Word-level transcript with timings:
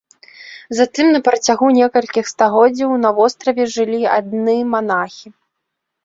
Затым 0.77 1.09
на 1.15 1.19
працягу 1.27 1.67
некалькіх 1.79 2.25
стагоддзяў 2.33 2.93
на 3.03 3.11
востраве 3.19 3.67
жылі 3.75 3.99
адны 4.17 4.55
манахі. 4.71 5.27